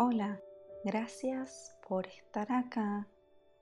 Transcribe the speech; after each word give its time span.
Hola, 0.00 0.40
gracias 0.84 1.76
por 1.88 2.06
estar 2.06 2.52
acá 2.52 3.08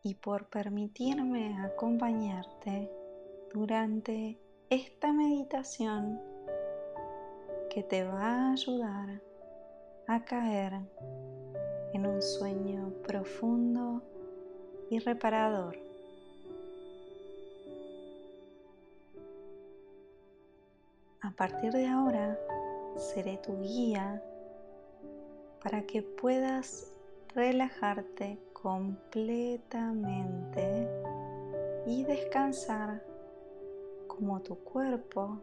y 0.02 0.16
por 0.16 0.50
permitirme 0.50 1.58
acompañarte 1.62 2.92
durante 3.54 4.38
esta 4.68 5.14
meditación 5.14 6.20
que 7.70 7.82
te 7.84 8.04
va 8.04 8.50
a 8.50 8.52
ayudar 8.52 9.22
a 10.08 10.24
caer 10.26 10.74
en 11.94 12.06
un 12.06 12.20
sueño 12.20 12.92
profundo 13.02 14.02
y 14.90 14.98
reparador. 14.98 15.78
A 21.22 21.30
partir 21.30 21.72
de 21.72 21.86
ahora 21.86 22.38
seré 22.98 23.38
tu 23.38 23.58
guía 23.58 24.22
para 25.62 25.82
que 25.82 26.02
puedas 26.02 26.92
relajarte 27.34 28.38
completamente 28.52 30.88
y 31.86 32.04
descansar 32.04 33.02
como 34.06 34.40
tu 34.40 34.56
cuerpo 34.56 35.38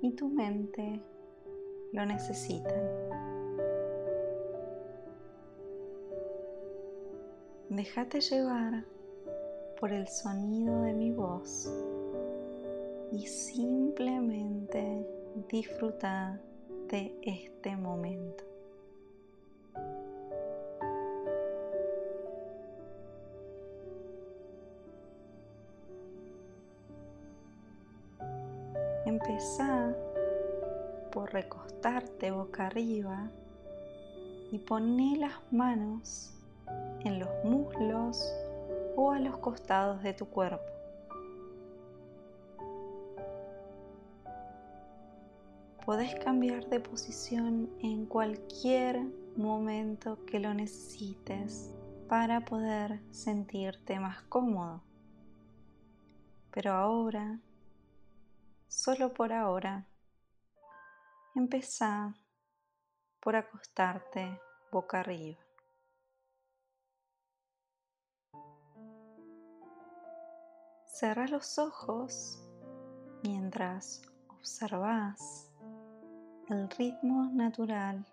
y 0.00 0.12
tu 0.12 0.28
mente 0.28 1.00
lo 1.92 2.06
necesitan. 2.06 2.82
Déjate 7.68 8.20
llevar 8.20 8.84
por 9.80 9.92
el 9.92 10.06
sonido 10.06 10.82
de 10.82 10.92
mi 10.92 11.10
voz 11.10 11.68
y 13.10 13.26
simplemente 13.26 15.04
disfruta 15.48 16.40
de 16.88 17.12
este 17.22 17.76
momento. 17.76 18.53
Empezá 29.26 29.96
por 31.10 31.32
recostarte 31.32 32.30
boca 32.30 32.66
arriba 32.66 33.30
y 34.52 34.58
poné 34.58 35.16
las 35.16 35.32
manos 35.50 36.34
en 37.00 37.20
los 37.20 37.30
muslos 37.42 38.22
o 38.96 39.12
a 39.12 39.18
los 39.20 39.38
costados 39.38 40.02
de 40.02 40.12
tu 40.12 40.26
cuerpo. 40.26 40.62
Podés 45.86 46.14
cambiar 46.16 46.68
de 46.68 46.80
posición 46.80 47.70
en 47.80 48.04
cualquier 48.04 49.06
momento 49.36 50.18
que 50.26 50.38
lo 50.38 50.52
necesites 50.52 51.74
para 52.08 52.44
poder 52.44 53.00
sentirte 53.10 53.98
más 53.98 54.20
cómodo. 54.24 54.82
Pero 56.50 56.72
ahora 56.72 57.40
solo 58.74 59.14
por 59.14 59.32
ahora, 59.32 59.86
empezá 61.36 62.12
por 63.20 63.36
acostarte 63.36 64.40
boca 64.72 65.00
arriba. 65.00 65.38
Cerra 70.86 71.28
los 71.28 71.58
ojos 71.58 72.42
mientras 73.22 74.02
observas 74.28 75.52
el 76.48 76.68
ritmo 76.70 77.30
natural 77.32 78.04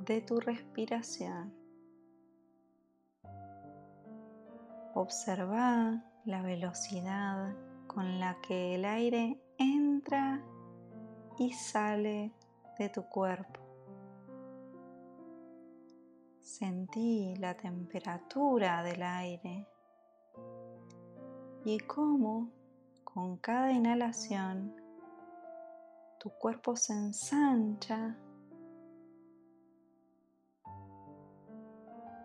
de 0.00 0.20
tu 0.20 0.40
respiración. 0.40 1.54
Observa 4.94 6.02
la 6.24 6.42
velocidad 6.42 7.54
con 7.86 8.18
la 8.18 8.40
que 8.40 8.74
el 8.74 8.84
aire 8.84 9.45
entra 9.58 10.42
y 11.38 11.52
sale 11.52 12.32
de 12.78 12.88
tu 12.88 13.02
cuerpo. 13.08 13.60
Sentí 16.40 17.34
la 17.36 17.56
temperatura 17.56 18.82
del 18.82 19.02
aire 19.02 19.68
y 21.64 21.78
cómo 21.80 22.50
con 23.04 23.36
cada 23.38 23.72
inhalación 23.72 24.74
tu 26.18 26.30
cuerpo 26.30 26.76
se 26.76 26.92
ensancha 26.92 28.16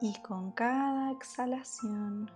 y 0.01 0.19
con 0.21 0.51
cada 0.51 1.11
exhalación 1.11 2.29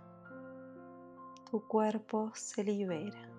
tu 1.49 1.67
cuerpo 1.67 2.31
se 2.35 2.63
libera. 2.63 3.29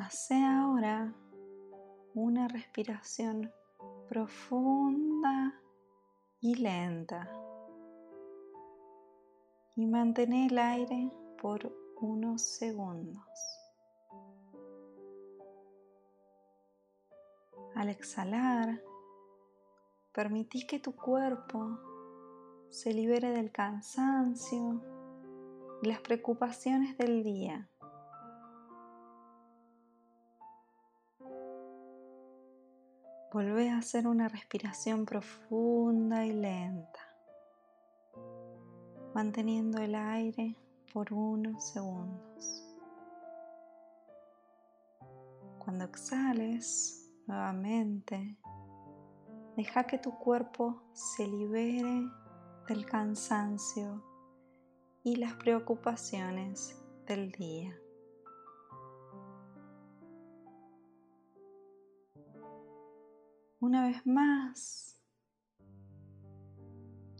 Hace 0.00 0.34
ahora 0.44 1.12
una 2.14 2.46
respiración 2.46 3.52
profunda 4.08 5.60
y 6.40 6.54
lenta 6.54 7.28
y 9.74 9.84
mantén 9.86 10.34
el 10.34 10.56
aire 10.56 11.10
por 11.42 11.74
unos 12.00 12.42
segundos. 12.42 13.28
Al 17.74 17.88
exhalar, 17.88 18.80
permití 20.12 20.64
que 20.64 20.78
tu 20.78 20.94
cuerpo 20.94 21.76
se 22.70 22.94
libere 22.94 23.30
del 23.30 23.50
cansancio 23.50 24.80
y 25.82 25.88
las 25.88 25.98
preocupaciones 25.98 26.96
del 26.96 27.24
día. 27.24 27.68
Volvé 33.30 33.68
a 33.68 33.76
hacer 33.76 34.06
una 34.06 34.26
respiración 34.26 35.04
profunda 35.04 36.24
y 36.24 36.32
lenta, 36.32 37.00
manteniendo 39.14 39.82
el 39.82 39.94
aire 39.94 40.56
por 40.94 41.12
unos 41.12 41.68
segundos. 41.68 42.64
Cuando 45.58 45.84
exhales 45.84 47.12
nuevamente, 47.26 48.38
deja 49.58 49.84
que 49.84 49.98
tu 49.98 50.18
cuerpo 50.18 50.82
se 50.94 51.28
libere 51.28 52.08
del 52.66 52.86
cansancio 52.86 54.02
y 55.04 55.16
las 55.16 55.34
preocupaciones 55.34 56.82
del 57.06 57.30
día. 57.32 57.78
Una 63.60 63.88
vez 63.88 64.06
más, 64.06 64.96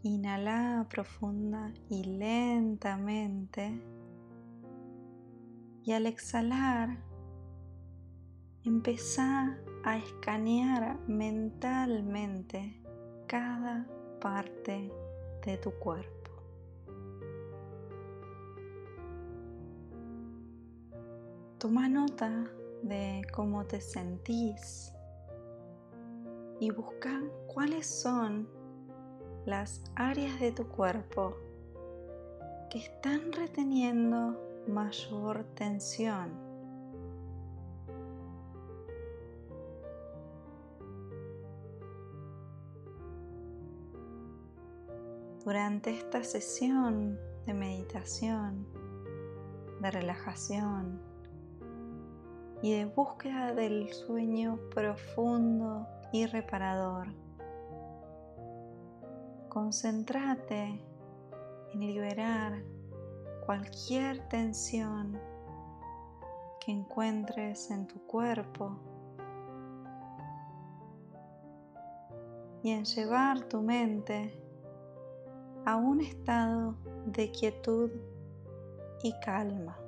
inhala 0.04 0.86
profunda 0.88 1.74
y 1.88 2.04
lentamente. 2.04 3.82
Y 5.82 5.90
al 5.90 6.06
exhalar, 6.06 6.96
empezá 8.62 9.58
a 9.84 9.96
escanear 9.96 11.00
mentalmente 11.08 12.84
cada 13.26 13.84
parte 14.20 14.92
de 15.44 15.56
tu 15.56 15.72
cuerpo. 15.72 16.30
Toma 21.58 21.88
nota 21.88 22.48
de 22.84 23.22
cómo 23.32 23.64
te 23.64 23.80
sentís 23.80 24.92
y 26.60 26.70
busca 26.70 27.22
cuáles 27.46 27.86
son 27.86 28.48
las 29.46 29.82
áreas 29.94 30.38
de 30.40 30.52
tu 30.52 30.66
cuerpo 30.68 31.36
que 32.70 32.78
están 32.78 33.32
reteniendo 33.32 34.36
mayor 34.66 35.44
tensión. 35.54 36.46
Durante 45.44 45.96
esta 45.96 46.22
sesión 46.24 47.18
de 47.46 47.54
meditación, 47.54 48.66
de 49.80 49.90
relajación 49.90 51.00
y 52.60 52.74
de 52.74 52.84
búsqueda 52.84 53.54
del 53.54 53.90
sueño 53.90 54.58
profundo 54.74 55.86
y 56.12 56.26
reparador. 56.26 57.08
Concéntrate 59.48 60.84
en 61.72 61.80
liberar 61.80 62.62
cualquier 63.44 64.26
tensión 64.28 65.18
que 66.60 66.72
encuentres 66.72 67.70
en 67.70 67.86
tu 67.86 67.98
cuerpo 68.06 68.78
y 72.62 72.70
en 72.70 72.84
llevar 72.84 73.40
tu 73.44 73.62
mente 73.62 74.38
a 75.64 75.76
un 75.76 76.00
estado 76.00 76.74
de 77.06 77.30
quietud 77.30 77.90
y 79.02 79.12
calma. 79.20 79.78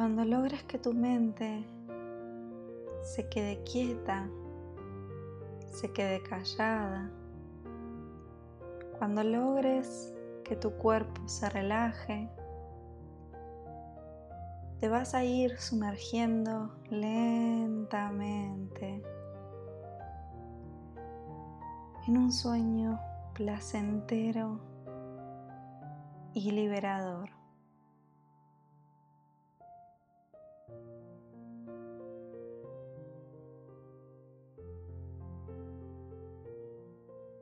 Cuando 0.00 0.24
logres 0.24 0.62
que 0.62 0.78
tu 0.78 0.94
mente 0.94 1.62
se 3.02 3.28
quede 3.28 3.62
quieta, 3.64 4.30
se 5.66 5.92
quede 5.92 6.22
callada, 6.22 7.10
cuando 8.98 9.22
logres 9.22 10.14
que 10.42 10.56
tu 10.56 10.70
cuerpo 10.70 11.28
se 11.28 11.50
relaje, 11.50 12.30
te 14.78 14.88
vas 14.88 15.14
a 15.14 15.22
ir 15.22 15.58
sumergiendo 15.58 16.74
lentamente 16.88 18.22
en 22.08 22.16
un 22.16 22.32
sueño 22.32 22.98
placentero 23.34 24.60
y 26.32 26.52
liberador. 26.52 27.39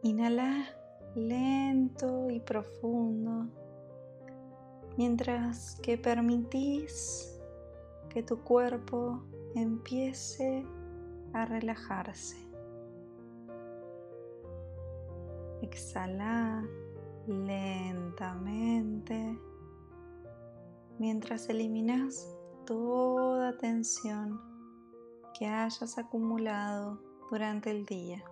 Inhala 0.03 0.67
lento 1.15 2.31
y 2.31 2.41
profundo 2.41 3.47
mientras 4.97 5.77
que 5.81 5.97
permitís 5.97 7.41
que 8.09 8.23
tu 8.23 8.43
cuerpo 8.43 9.23
empiece 9.55 10.65
a 11.33 11.45
relajarse. 11.45 12.37
Exhala 15.63 16.65
lentamente 17.27 18.59
mientras 20.99 21.49
eliminas 21.49 22.29
toda 22.67 23.57
tensión 23.57 24.41
que 25.39 25.47
hayas 25.47 25.97
acumulado 25.99 27.01
durante 27.31 27.71
el 27.71 27.87
día. 27.87 28.25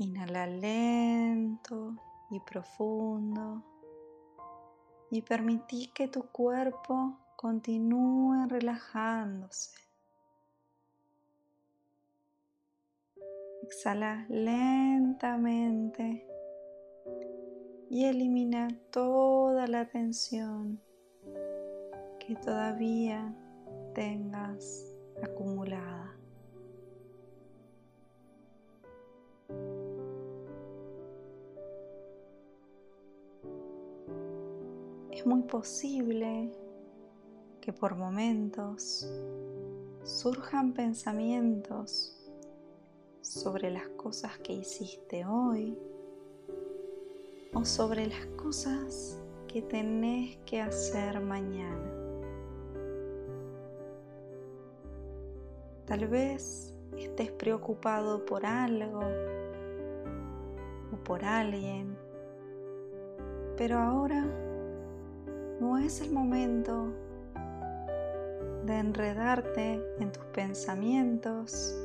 Inhala 0.00 0.46
lento 0.46 1.94
y 2.30 2.40
profundo 2.40 3.62
y 5.10 5.20
permití 5.20 5.88
que 5.88 6.08
tu 6.08 6.22
cuerpo 6.22 7.18
continúe 7.36 8.46
relajándose. 8.48 9.78
Exhala 13.62 14.24
lentamente 14.30 16.26
y 17.90 18.06
elimina 18.06 18.68
toda 18.90 19.66
la 19.66 19.86
tensión 19.86 20.80
que 22.20 22.36
todavía 22.36 23.34
tengas 23.94 24.96
acumulada. 25.22 26.19
Es 35.20 35.26
muy 35.26 35.42
posible 35.42 36.50
que 37.60 37.74
por 37.74 37.94
momentos 37.94 39.06
surjan 40.02 40.72
pensamientos 40.72 42.26
sobre 43.20 43.70
las 43.70 43.86
cosas 43.88 44.38
que 44.38 44.54
hiciste 44.54 45.26
hoy 45.26 45.78
o 47.52 47.66
sobre 47.66 48.06
las 48.06 48.24
cosas 48.42 49.20
que 49.46 49.60
tenés 49.60 50.38
que 50.46 50.62
hacer 50.62 51.20
mañana. 51.20 51.92
Tal 55.84 56.08
vez 56.08 56.74
estés 56.96 57.30
preocupado 57.32 58.24
por 58.24 58.46
algo 58.46 59.02
o 60.94 60.96
por 61.04 61.22
alguien, 61.26 61.94
pero 63.58 63.78
ahora 63.78 64.49
no 65.60 65.76
es 65.76 66.00
el 66.00 66.10
momento 66.10 66.88
de 68.64 68.78
enredarte 68.78 69.84
en 69.98 70.10
tus 70.10 70.24
pensamientos, 70.26 71.76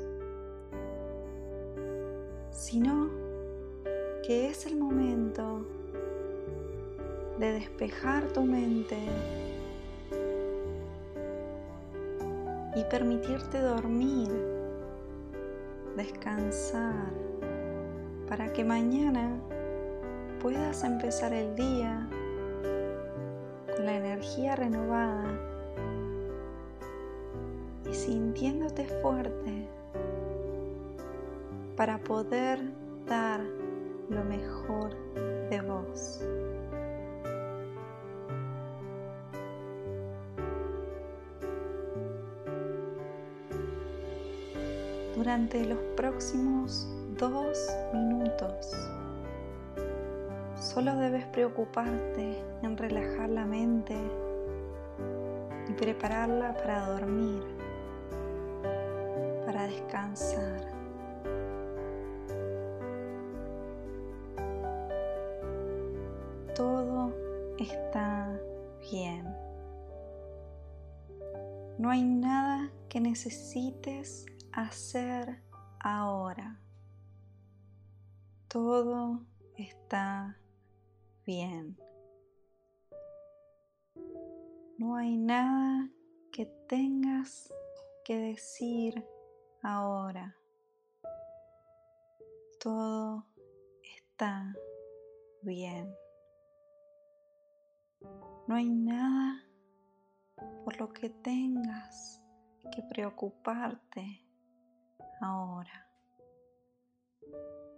sino 2.52 3.10
que 4.26 4.48
es 4.48 4.66
el 4.66 4.78
momento 4.78 5.66
de 7.38 7.52
despejar 7.52 8.32
tu 8.32 8.44
mente 8.44 8.98
y 12.76 12.84
permitirte 12.86 13.60
dormir, 13.60 14.30
descansar, 15.98 17.12
para 18.30 18.54
que 18.54 18.64
mañana 18.64 19.38
puedas 20.42 20.84
empezar 20.86 21.34
el 21.34 21.56
día 21.56 22.10
renovada 24.36 25.24
y 27.90 27.94
sintiéndote 27.94 28.86
fuerte 29.02 29.68
para 31.78 31.98
poder 32.00 32.60
dar 33.08 33.42
lo 34.10 34.24
mejor 34.26 34.92
de 35.50 35.62
vos. 35.62 36.22
Durante 45.16 45.64
los 45.64 45.80
próximos 45.96 46.88
dos 47.18 47.58
minutos 47.94 48.76
Solo 50.60 50.96
debes 50.96 51.26
preocuparte 51.28 52.44
en 52.64 52.78
relajar 52.78 53.30
la 53.30 53.46
mente 53.46 53.96
prepararla 55.78 56.54
para 56.56 56.88
dormir, 56.88 57.44
para 59.46 59.68
descansar. 59.68 60.74
Todo 66.56 67.14
está 67.60 68.40
bien. 68.92 69.26
No 71.78 71.90
hay 71.90 72.04
nada 72.04 72.72
que 72.88 73.02
necesites 73.02 74.26
hacer 74.54 75.42
ahora. 75.80 76.60
Todo 78.48 79.20
está 79.58 80.38
bien. 81.26 81.78
No 84.78 84.98
hay 84.98 85.16
nada 85.16 85.90
que 86.34 86.46
tengas 86.68 87.54
que 88.04 88.18
decir 88.18 89.08
ahora. 89.64 90.36
Todo 92.60 93.26
está 93.82 94.54
bien. 95.44 95.96
No 98.48 98.56
hay 98.56 98.70
nada 98.70 99.46
por 100.66 100.78
lo 100.78 100.92
que 100.92 101.10
tengas 101.10 102.22
que 102.70 102.84
preocuparte 102.84 104.26
ahora. 105.22 105.90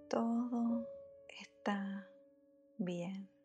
Todo 0.10 0.88
está 1.30 2.08
bien. 2.80 3.37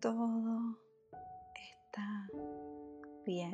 Todo 0.00 0.78
está 1.54 2.26
bien. 3.26 3.52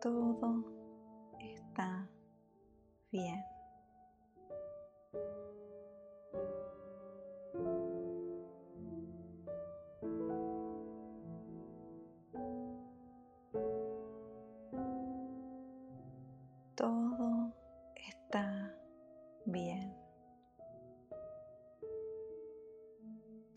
Todo 0.00 0.64
está 1.38 2.08
bien. 3.12 3.51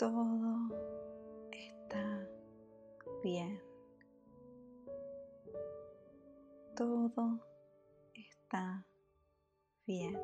Todo 0.05 0.69
está 1.51 2.29
bien. 3.23 3.59
Todo 6.75 7.39
está 8.13 8.85
bien. 9.87 10.15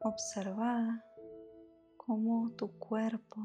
Observa 0.00 1.04
cómo 1.96 2.50
tu 2.56 2.76
cuerpo 2.76 3.38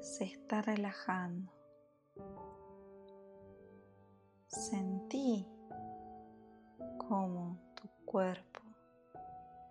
se 0.00 0.24
está 0.24 0.62
relajando. 0.62 1.59
Sentí 4.50 5.46
cómo 6.98 7.56
tu 7.76 7.88
cuerpo 8.04 8.62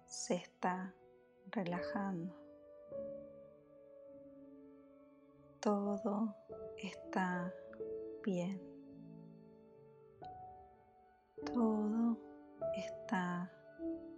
se 0.06 0.36
está 0.36 0.96
relajando. 1.52 2.34
Todo 5.60 6.34
está 6.78 7.54
bien. 8.24 8.62
Todo 11.54 12.18
está 12.78 13.52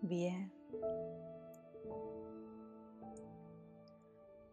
bien. 0.04 0.54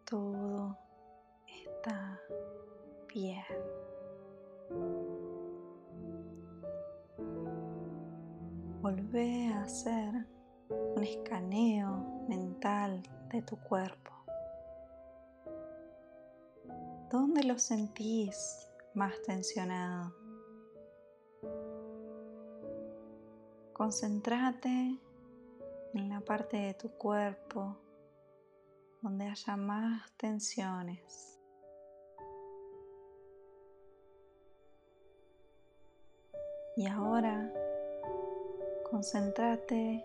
Todo 0.06 0.74
está 1.46 2.18
bien. 3.12 3.44
Volvé 8.80 9.48
a 9.52 9.62
hacer 9.64 10.24
un 10.68 11.02
escaneo 11.02 12.24
mental 12.28 13.02
de 13.28 13.42
tu 13.42 13.56
cuerpo. 13.56 14.12
¿Dónde 17.10 17.42
lo 17.42 17.58
sentís 17.58 18.70
más 18.94 19.20
tensionado? 19.22 20.14
Concéntrate 23.72 25.00
en 25.94 26.08
la 26.08 26.20
parte 26.20 26.58
de 26.58 26.74
tu 26.74 26.88
cuerpo 26.90 27.76
donde 29.02 29.26
haya 29.26 29.56
más 29.56 30.12
tensiones. 30.16 31.40
Y 36.76 36.86
ahora 36.86 37.52
concéntrate 38.90 40.04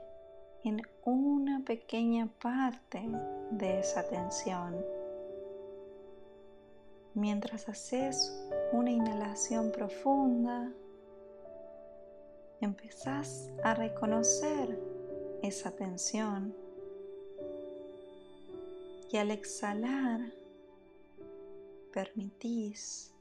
en 0.63 0.82
una 1.06 1.63
pequeña 1.66 2.28
parte 2.42 3.02
de 3.52 3.80
esa 3.80 4.08
tensión. 4.08 4.75
Mientras 7.13 7.70
haces 7.70 8.34
una 8.72 8.92
inhalación 8.92 9.72
profunda, 9.72 10.72
empezás 12.60 13.50
a 13.63 13.74
reconocer 13.74 14.80
esa 15.42 15.72
tensión 15.72 16.56
y 19.12 19.18
al 19.18 19.32
exhalar 19.32 20.22
permitís 21.94 23.13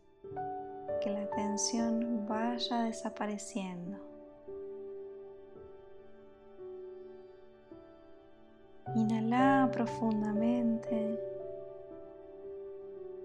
que 1.03 1.11
la 1.11 1.29
tensión 1.31 2.27
vaya 2.27 2.85
desapareciendo. 2.85 4.12
Inhala 8.95 9.71
profundamente 9.73 11.19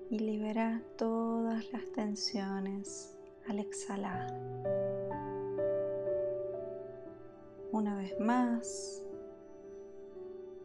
y 0.10 0.18
libera 0.18 0.82
todas 0.98 1.70
las 1.74 1.84
tensiones 1.92 3.18
al 3.50 3.60
exhalar. 3.60 4.34
Una 7.74 7.98
vez 7.98 8.18
más, 8.18 9.04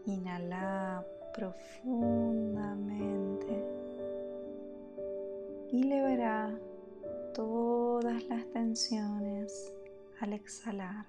inhala 0.06 1.04
profundamente 1.34 3.64
y 5.72 5.82
libera 5.82 6.56
todas 7.34 8.22
las 8.28 8.46
tensiones 8.52 9.74
al 10.20 10.34
exhalar. 10.34 11.06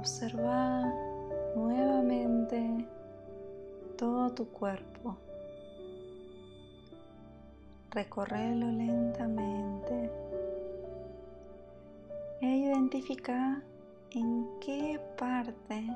Observa 0.00 0.82
nuevamente 1.54 2.88
todo 3.98 4.32
tu 4.32 4.46
cuerpo. 4.46 5.14
Recorrelo 7.90 8.70
lentamente 8.70 10.10
e 12.40 12.46
identifica 12.46 13.62
en 14.12 14.46
qué 14.58 14.98
parte 15.18 15.94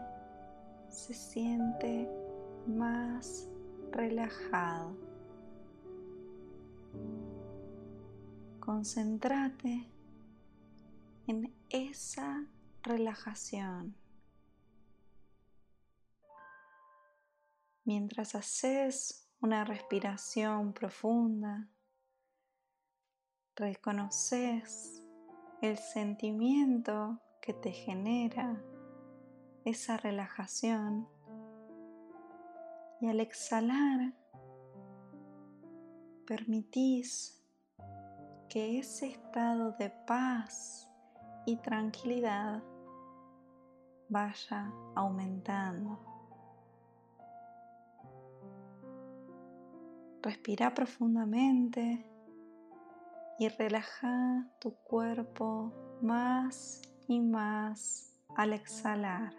se 0.91 1.15
siente 1.15 2.07
más 2.67 3.49
relajado. 3.91 4.95
Concéntrate 8.61 9.89
en 11.27 11.51
esa 11.71 12.45
relajación. 12.85 13.97
Mientras 17.85 18.35
haces 18.35 19.29
una 19.41 19.65
respiración 19.65 20.73
profunda, 20.73 21.69
reconoces 23.57 25.03
el 25.61 25.79
sentimiento 25.79 27.21
que 27.41 27.53
te 27.53 27.73
genera 27.73 28.63
esa 29.65 29.97
relajación 29.97 31.09
y 33.01 33.09
al 33.09 33.21
exhalar 33.21 34.15
permitís 36.27 37.43
que 38.49 38.79
ese 38.79 39.09
estado 39.09 39.73
de 39.73 39.91
paz 40.07 40.89
y 41.47 41.57
tranquilidad 41.57 42.63
vaya 44.15 44.73
aumentando. 44.95 45.99
Respira 50.23 50.73
profundamente 50.73 52.07
y 53.41 53.49
relaja 53.49 54.47
tu 54.61 54.73
cuerpo 54.85 55.73
más 56.01 56.81
y 57.09 57.21
más 57.21 58.17
al 58.37 58.53
exhalar. 58.53 59.35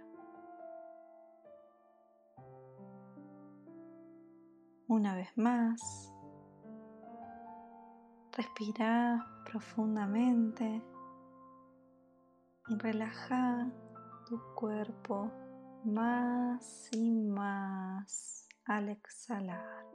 Una 4.89 5.15
vez 5.15 5.35
más, 5.37 6.11
respira 8.33 9.25
profundamente 9.45 10.83
y 12.67 12.75
relaja 12.77 13.71
tu 14.25 14.41
cuerpo 14.55 15.31
más 15.83 16.89
y 16.91 17.11
más 17.11 18.47
al 18.65 18.89
exhalar. 18.89 19.85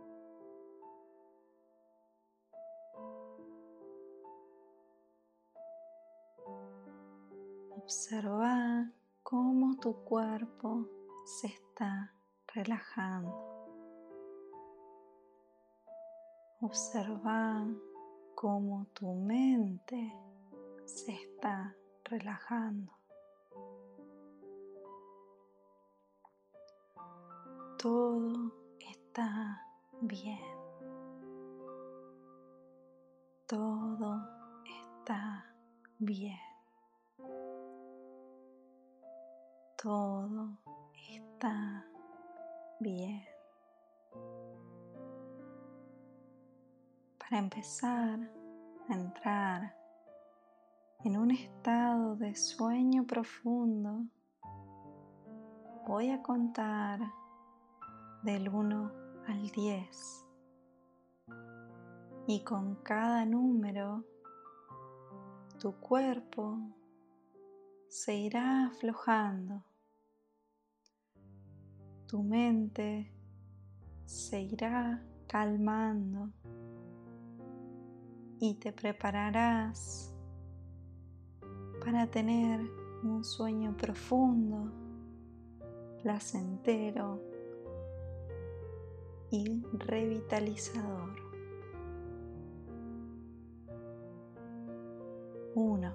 Observa 7.71 8.89
cómo 9.25 9.77
tu 9.79 10.05
cuerpo 10.05 10.87
se 11.25 11.49
está 11.49 12.15
relajando. 12.55 13.35
Observa 16.61 17.67
cómo 18.37 18.87
tu 18.95 19.13
mente 19.13 20.15
se 20.85 21.13
está 21.15 21.75
relajando. 22.05 23.00
Todo 27.81 28.53
está 28.79 29.67
bien. 30.03 30.39
Todo 33.47 34.21
está 34.67 35.47
bien. 35.99 36.39
Todo 39.83 40.59
está 41.09 41.87
bien. 42.81 43.25
Para 47.19 47.39
empezar 47.39 48.31
a 48.91 48.93
entrar 48.93 49.75
en 51.03 51.17
un 51.17 51.31
estado 51.31 52.15
de 52.17 52.35
sueño 52.35 53.07
profundo, 53.07 54.05
voy 55.87 56.11
a 56.11 56.23
contar 56.23 57.01
del 58.23 58.49
1 58.49 58.93
al 59.27 59.51
10 59.51 60.27
y 62.27 62.45
con 62.45 62.77
cada 62.77 63.25
número 63.25 64.05
tu 65.59 65.73
cuerpo 65.81 66.59
se 67.89 68.15
irá 68.15 68.67
aflojando, 68.67 69.65
tu 72.07 72.23
mente 72.23 73.13
se 74.05 74.43
irá 74.43 75.03
calmando. 75.27 76.31
Y 78.43 78.55
te 78.55 78.73
prepararás 78.73 80.15
para 81.85 82.07
tener 82.11 82.61
un 83.03 83.23
sueño 83.23 83.77
profundo, 83.77 84.73
placentero 86.03 87.30
y 89.31 89.63
revitalizador. 89.73 91.15
1. 95.55 95.95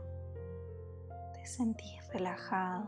Te 1.33 1.45
sentís 1.45 2.13
relajado. 2.13 2.85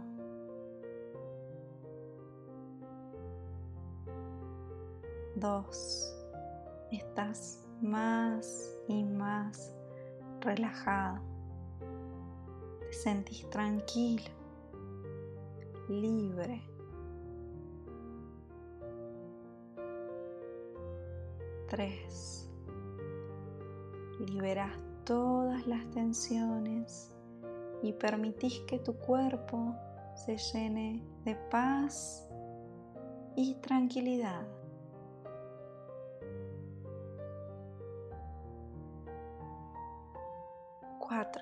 2. 5.35 6.15
Estás 6.91 7.63
más 7.81 8.75
y 8.87 9.03
más 9.03 9.73
relajado. 10.41 11.21
Te 12.79 12.93
sentís 12.93 13.49
tranquilo, 13.49 14.31
libre. 15.89 16.76
Tres. 21.67 22.49
Liberas 24.19 24.71
todas 25.03 25.67
las 25.67 25.89
tensiones 25.91 27.13
y 27.83 27.93
permitís 27.93 28.59
que 28.61 28.79
tu 28.79 28.93
cuerpo 28.95 29.75
se 30.15 30.37
llene 30.37 31.03
de 31.25 31.35
paz 31.49 32.27
y 33.35 33.55
tranquilidad. 33.55 34.47
4. 40.99 41.41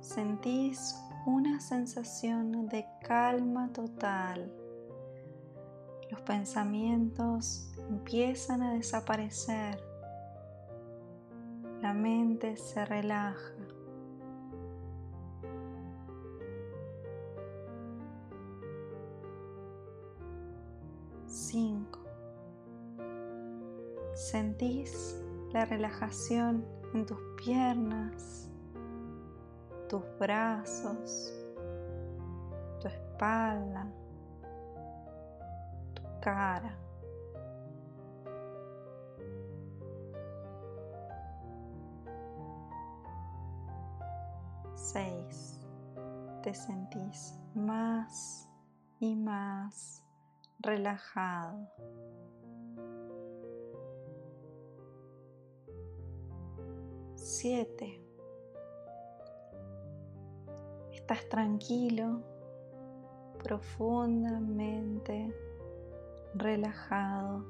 Sentís 0.00 0.94
una 1.26 1.60
sensación 1.60 2.68
de 2.68 2.86
calma 3.02 3.72
total. 3.72 4.52
Los 6.10 6.20
pensamientos 6.20 7.75
empiezan 7.88 8.62
a 8.62 8.74
desaparecer. 8.74 9.80
La 11.80 11.92
mente 11.92 12.56
se 12.56 12.84
relaja. 12.84 13.54
Cinco. 21.26 22.00
Sentís 24.14 25.22
la 25.52 25.64
relajación 25.64 26.64
en 26.94 27.04
tus 27.04 27.18
piernas, 27.36 28.50
tus 29.88 30.02
brazos, 30.18 31.32
tu 32.80 32.88
espalda, 32.88 33.86
tu 35.94 36.02
cara. 36.20 36.85
Te 46.46 46.54
sentís 46.54 47.34
más 47.56 48.48
y 49.00 49.16
más 49.16 50.04
relajado. 50.60 51.58
7. 57.16 58.00
Estás 60.92 61.28
tranquilo, 61.28 62.22
profundamente 63.42 65.34
relajado 66.36 67.44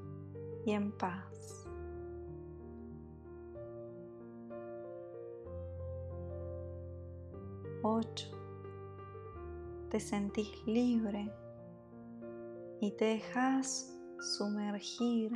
y 0.65 0.73
en 0.73 0.91
paz. 0.97 1.69
Ocho. 7.83 8.36
Te 9.97 10.01
sentís 10.01 10.51
libre 10.67 11.33
y 12.83 12.91
te 12.99 13.07
dejas 13.07 13.99
sumergir 14.37 15.33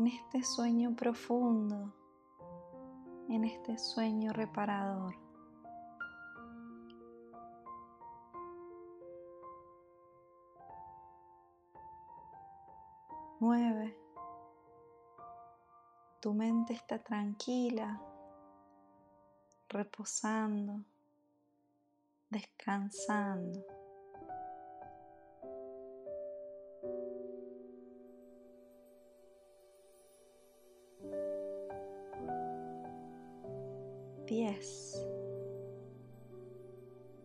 en 0.00 0.08
este 0.08 0.42
sueño 0.42 0.96
profundo 0.96 1.94
en 3.28 3.44
este 3.44 3.78
sueño 3.78 4.32
reparador. 4.32 5.14
Nueve. 13.38 13.96
Tu 16.18 16.34
mente 16.34 16.72
está 16.72 17.00
tranquila, 17.00 18.02
reposando, 19.68 20.80
descansando. 22.34 23.64
10. 34.26 35.06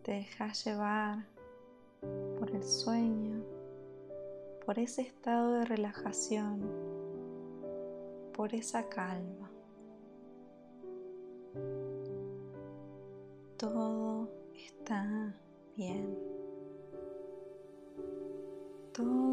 Te 0.02 0.12
dejas 0.12 0.64
llevar 0.64 1.26
por 2.38 2.50
el 2.54 2.62
sueño, 2.62 3.42
por 4.64 4.78
ese 4.78 5.02
estado 5.02 5.54
de 5.54 5.64
relajación, 5.64 6.60
por 8.32 8.54
esa 8.54 8.88
calma. 8.88 9.50
Todo 13.56 14.09
está 14.90 15.32
bien. 15.76 16.18
Todo 18.92 19.29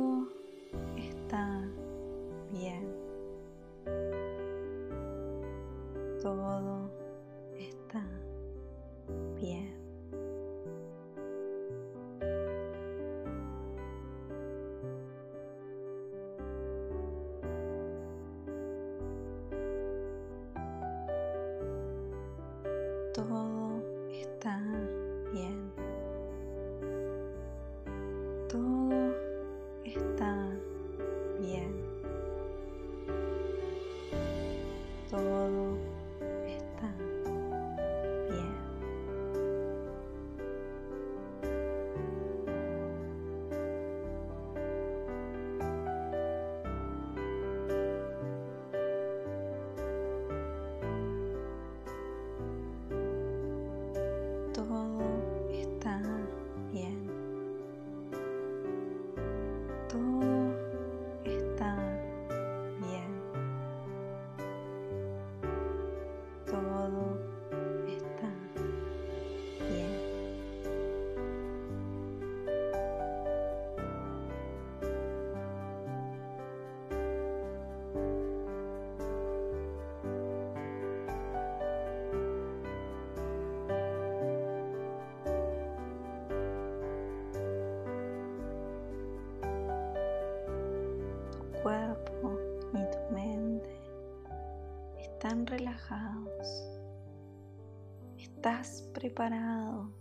estás 98.47 98.81
preparado 98.93 99.91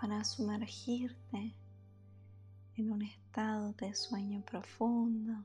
para 0.00 0.24
sumergirte 0.24 1.54
en 2.74 2.90
un 2.90 3.02
estado 3.02 3.74
de 3.74 3.94
sueño 3.94 4.42
profundo, 4.44 5.44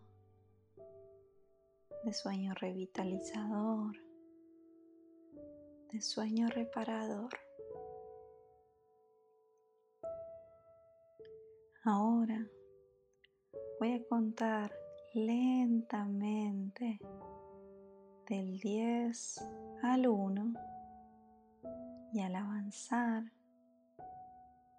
de 2.04 2.12
sueño 2.12 2.56
revitalizador, 2.56 3.96
de 5.92 6.02
sueño 6.02 6.48
reparador. 6.50 7.30
Ahora 11.84 12.44
voy 13.80 13.94
a 13.94 14.04
contar 14.10 14.74
lentamente 15.14 17.00
del 18.28 18.60
10 18.60 19.44
al 19.84 20.08
1 20.08 20.71
y 22.14 22.22
al 22.22 22.36
avanzar 22.36 23.24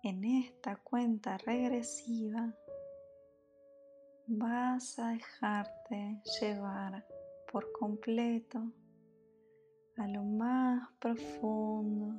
en 0.02 0.24
esta 0.24 0.76
cuenta 0.76 1.38
regresiva 1.38 2.54
vas 4.26 4.98
a 4.98 5.08
dejarte 5.08 6.20
llevar 6.40 7.06
por 7.50 7.70
completo 7.72 8.62
a 9.96 10.08
lo 10.08 10.22
más 10.22 10.88
profundo 10.98 12.14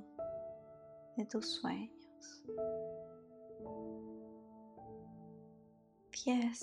de 1.18 1.26
tus 1.26 1.48
sueños. 1.56 2.46
10. 6.26 6.60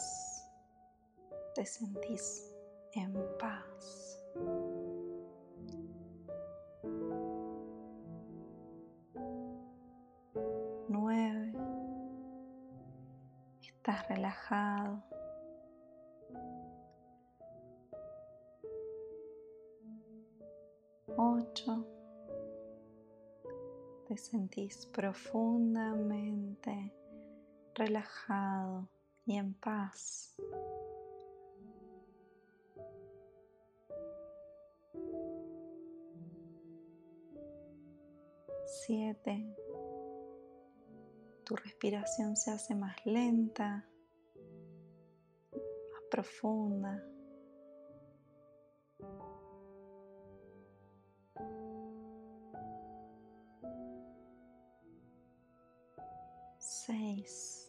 Te 1.54 1.66
sentís 1.66 2.56
en 2.94 3.12
paz. 3.38 4.18
8. 21.16 21.86
Te 24.08 24.16
sentís 24.16 24.86
profundamente 24.86 26.92
relajado 27.76 28.88
y 29.24 29.36
en 29.36 29.54
paz. 29.54 30.34
Siete. 38.66 39.46
Tu 41.44 41.54
respiración 41.54 42.36
se 42.36 42.50
hace 42.50 42.74
más 42.74 42.96
lenta, 43.06 43.86
profunda. 46.10 47.02
Seis 56.58 57.60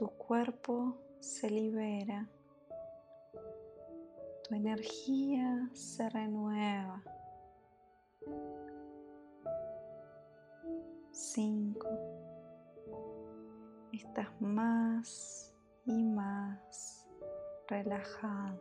tu 0.00 0.08
cuerpo 0.16 0.96
se 1.20 1.50
libera, 1.50 2.26
tu 4.48 4.54
energía 4.54 5.68
se 5.74 6.08
renueva. 6.08 7.02
5. 11.12 11.86
Estás 13.92 14.28
más 14.40 15.49
y 15.90 16.04
más 16.04 17.04
relajado. 17.66 18.60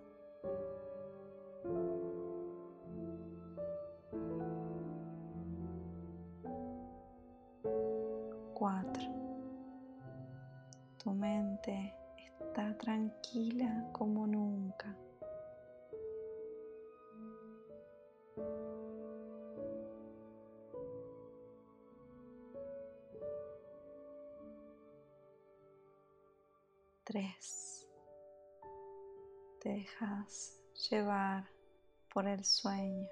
4 8.56 9.04
tu 10.98 11.12
mente 11.12 11.94
está 12.42 12.76
tranquila 12.78 13.86
como 13.94 14.26
nunca. 14.28 14.96
Tres. 27.10 27.90
Te 29.62 29.70
dejas 29.70 30.60
llevar 30.92 31.50
por 32.14 32.28
el 32.28 32.46
sueño. 32.46 33.10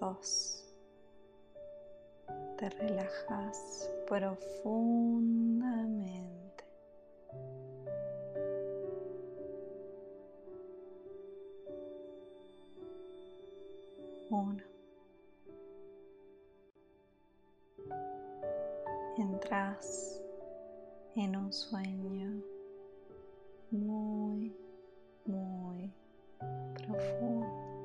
dos. 0.00 0.64
Te 2.56 2.70
relajas 2.70 3.90
profundamente. 4.06 6.64
Uno. 14.30 14.67
En 21.28 21.36
un 21.36 21.52
sueño 21.52 22.42
muy, 23.70 24.56
muy 25.26 25.92
profundo. 26.86 27.77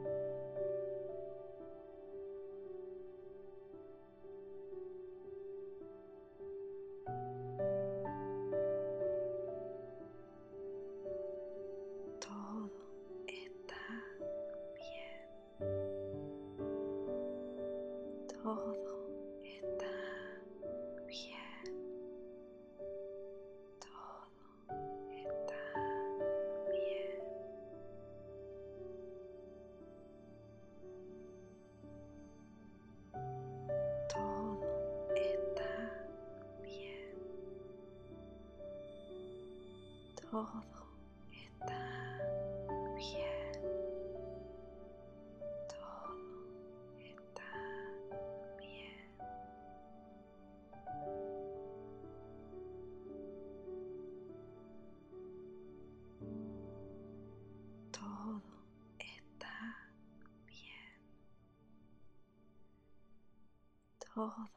Todo 64.24 64.48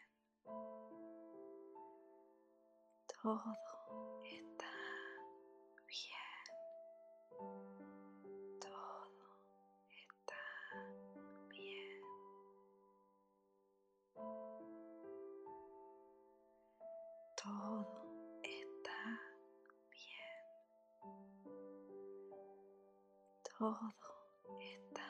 Todo 3.22 3.54
está 4.24 4.65
Todo 23.66 23.96
está 24.60 25.02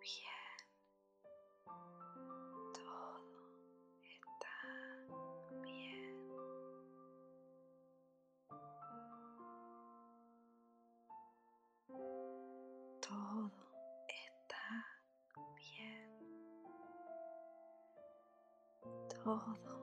bien. 0.00 0.62
Todo 2.72 3.24
está 4.00 4.54
bien. 5.64 6.14
Todo 13.00 13.50
está 14.06 14.86
bien. 15.56 16.10
Todo 19.24 19.81